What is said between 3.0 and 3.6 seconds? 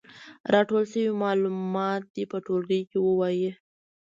ووايي.